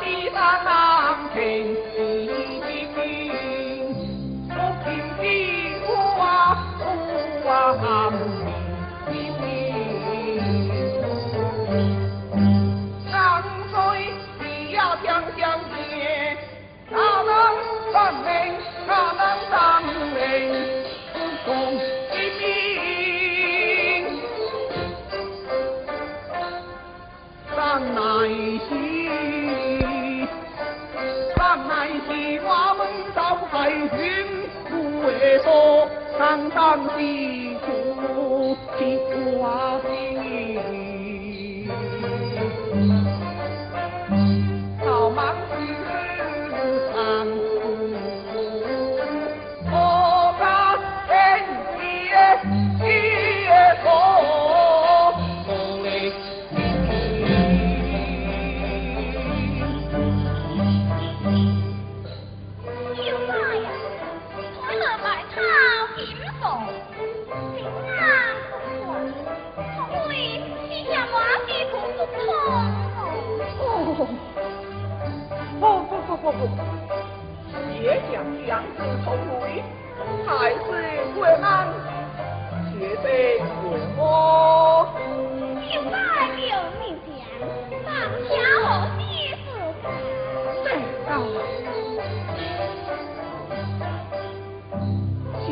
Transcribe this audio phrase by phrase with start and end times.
[0.00, 0.87] 第三呢
[35.42, 37.37] 说，上当的。
[65.98, 66.06] 请
[67.98, 68.36] 安，
[76.20, 76.48] 不不。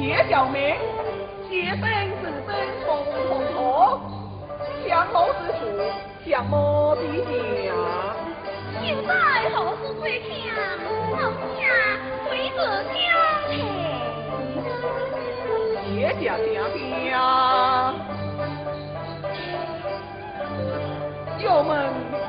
[0.07, 0.79] 结交面，
[1.51, 2.87] 一生子孙重
[3.27, 3.59] 重重，
[4.87, 5.61] 相谋之术
[6.25, 7.03] 相莫比
[7.67, 7.73] 呀。
[8.81, 9.11] 现在
[9.51, 10.29] 何事最轻？
[11.11, 11.19] 红
[11.57, 11.67] 娘
[12.31, 12.63] 为做
[12.95, 12.95] 姜
[13.49, 13.51] 菜，
[15.91, 16.79] 结结结结。
[21.45, 21.69] 又问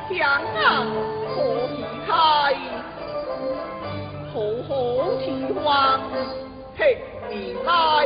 [0.09, 0.17] 江
[0.55, 0.65] 岸
[1.29, 1.71] 何时
[2.07, 2.09] 开？
[4.33, 4.73] 红红
[5.53, 5.69] 桃花，
[6.75, 6.97] 嘿。
[7.29, 8.05] 你来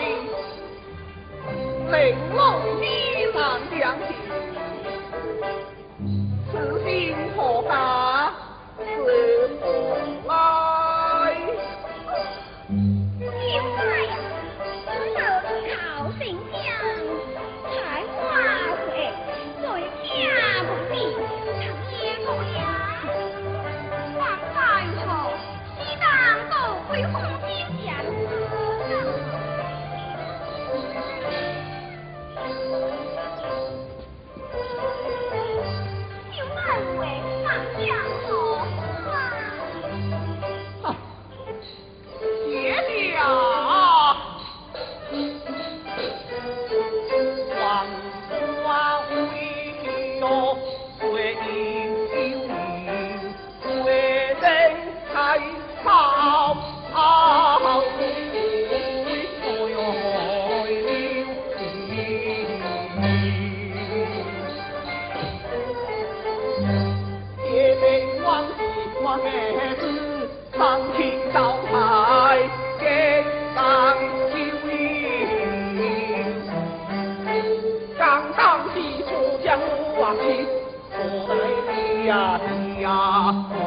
[1.92, 2.40] 玲珑
[2.82, 4.08] 依郎两情
[6.51, 8.34] 此心何怕
[8.80, 10.71] 是不老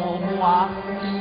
[0.05, 1.14] 相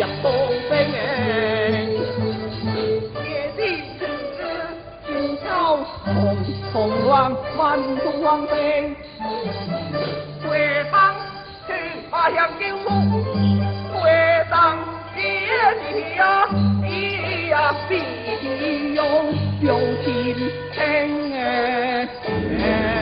[0.00, 0.32] 一呀东
[0.66, 0.72] 升
[3.22, 3.60] 夜里
[3.98, 4.00] 子
[5.06, 5.76] 今朝
[6.06, 6.08] 红
[6.72, 8.96] 红乱万众王兵，
[10.48, 10.58] 回
[10.90, 11.14] 当
[11.66, 11.74] 去
[12.10, 12.88] 阿阳救父，
[13.92, 14.10] 回
[14.50, 14.78] 当
[15.14, 15.20] 爹
[15.92, 16.48] 地呀，
[16.80, 17.92] 咿呀必
[18.94, 19.04] 用
[19.60, 19.68] 用
[20.02, 20.08] 心
[20.72, 20.78] 听
[21.36, 22.99] 哎。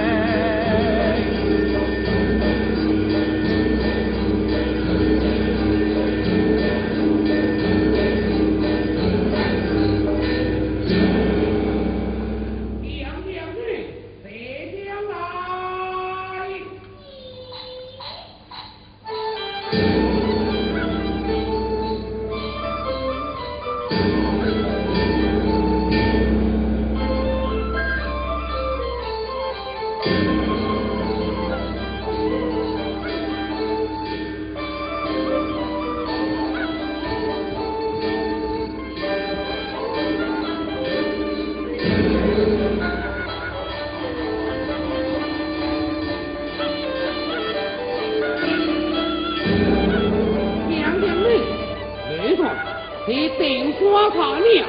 [53.07, 54.67] 童是定花茶娘，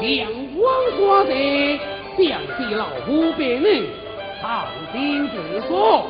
[0.00, 1.78] 两光的，
[2.18, 3.84] 想起老夫别人，
[4.40, 6.04] 长心之说。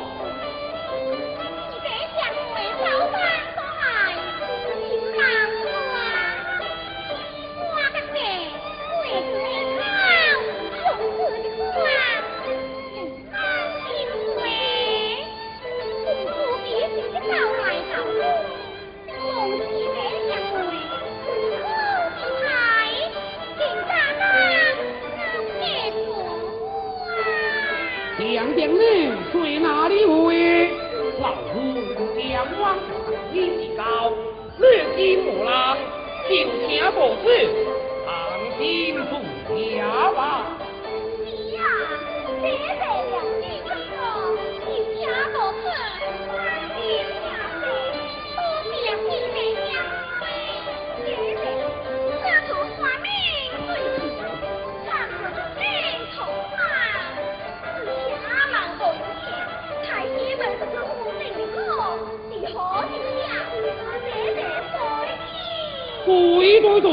[66.11, 66.89] 对对对，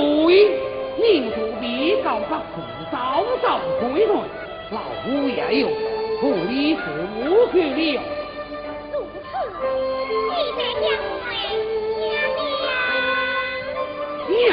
[0.96, 2.57] 宁主比高高是
[2.92, 4.12] 早早推推，
[4.70, 5.66] 老夫也有
[6.20, 6.81] 不理父
[7.16, 7.18] 母
[7.50, 8.00] 去了。
[8.92, 9.61] 如此，
[10.31, 10.87] 你的两
[11.24, 11.28] 位
[11.98, 12.07] 娘
[12.46, 12.70] 娘。
[14.28, 14.48] 娘，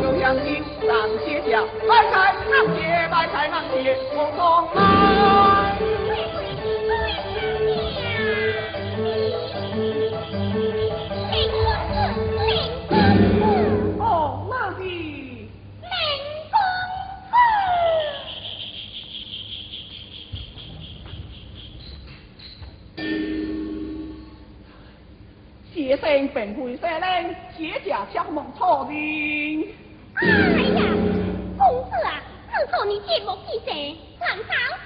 [0.00, 5.39] 就像你当街角卖菜那些卖菜那些我光芒
[26.10, 28.96] 兵分五色领，铁甲枪矛错阵。
[30.16, 30.26] 哎
[30.74, 30.82] 呀，
[31.56, 32.20] 公子啊，
[32.52, 33.72] 自从你接木起程，
[34.18, 34.79] 难当。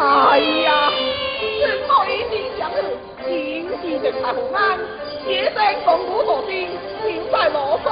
[0.00, 1.66] 哎呀是
[2.06, 2.76] 美丽江湖
[3.26, 4.78] 惊的长安
[6.46, 6.70] 兵
[7.48, 7.88] 罗嗦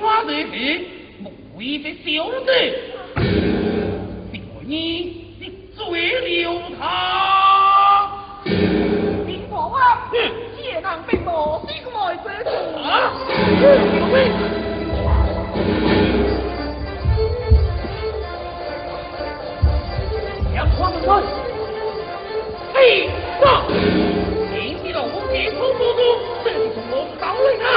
[0.00, 0.86] 花的皮，
[1.54, 2.52] 无意的小的，
[4.32, 5.42] 第二你你
[5.76, 6.82] 追了他，
[8.44, 11.26] 并无啊，这人并无
[11.68, 12.36] 是个外国人
[12.76, 12.86] 啊，
[20.54, 21.20] 杨花的花，
[22.72, 25.98] 嘿，上，你你老公别偷偷偷，
[26.44, 26.56] 这是
[26.90, 27.68] 我搞的啊。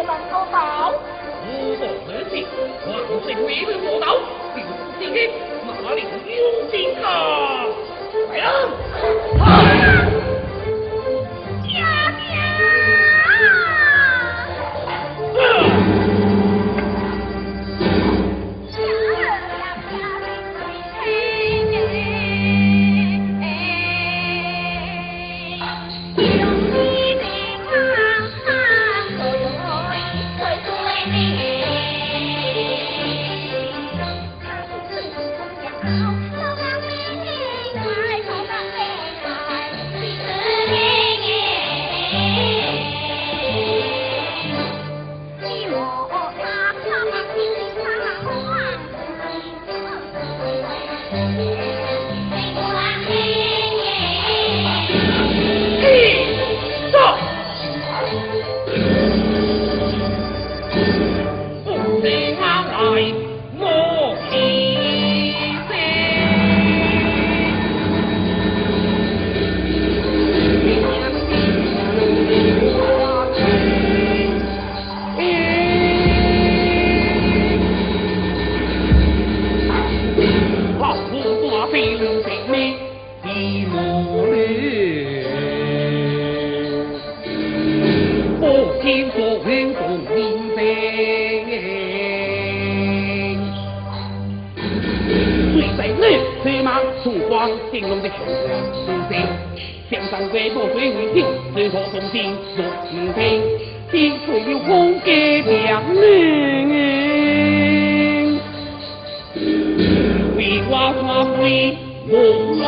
[0.00, 2.40] 我们不走万岁
[3.50, 4.00] 爷魔
[4.54, 4.66] 就是
[4.98, 5.30] 今天
[5.66, 6.08] 哪里有
[6.70, 7.66] 精啊
[9.38, 10.19] 来人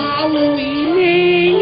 [0.02, 1.61] Halloween.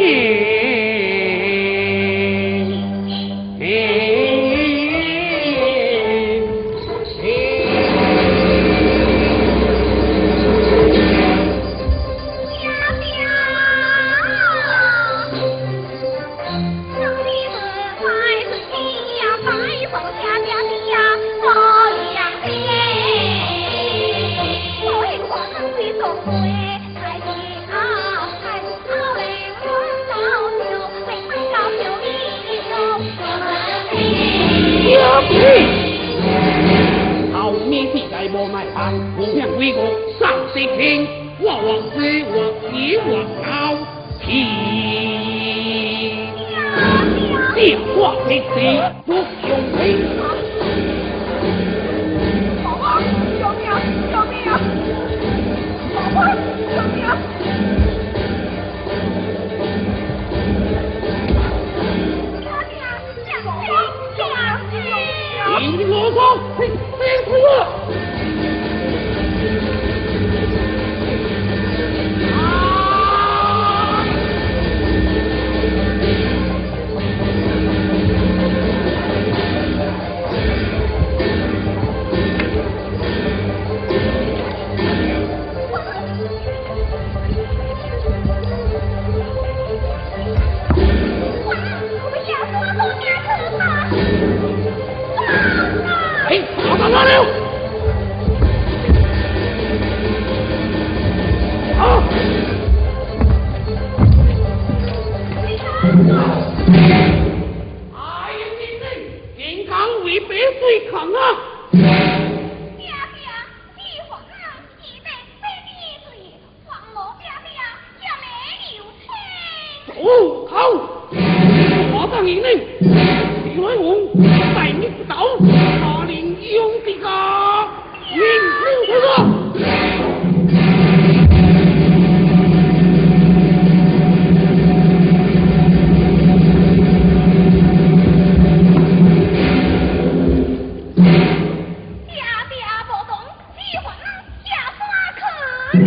[145.73, 145.79] 落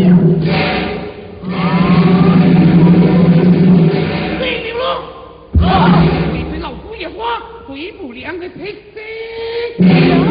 [7.09, 7.91] 花为
[10.07, 10.22] 有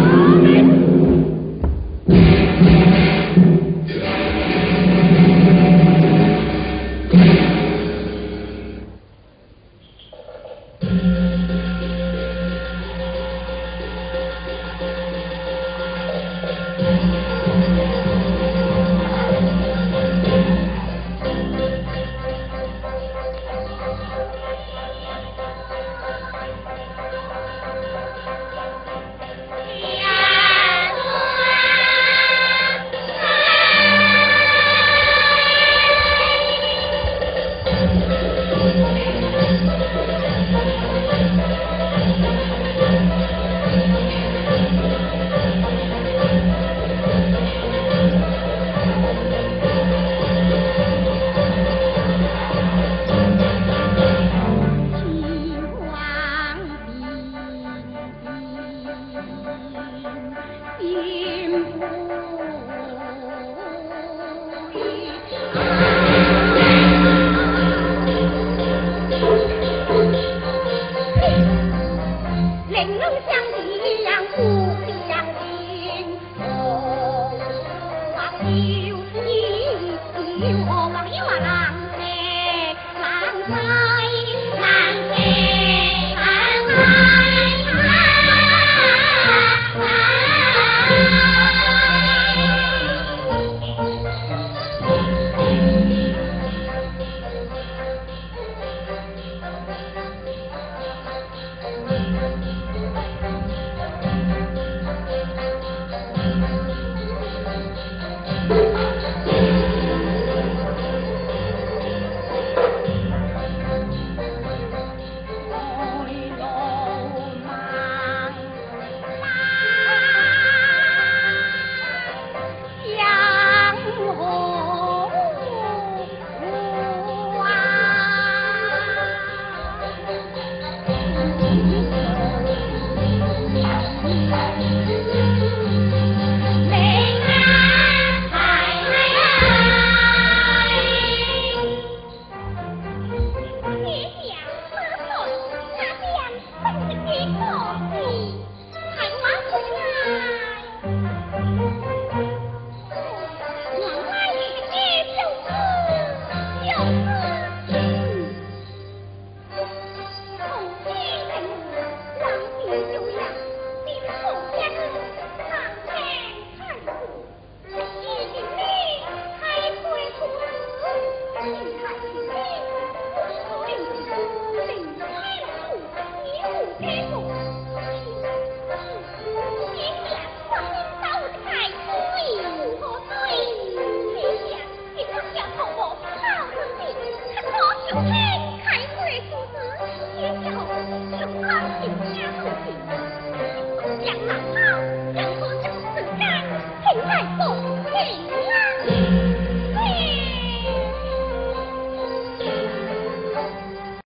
[60.85, 61.22] 我。